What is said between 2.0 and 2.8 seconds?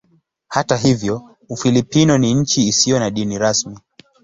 ni nchi